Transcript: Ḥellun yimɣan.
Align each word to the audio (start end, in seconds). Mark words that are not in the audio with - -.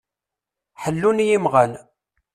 Ḥellun 0.83 1.23
yimɣan. 1.27 1.71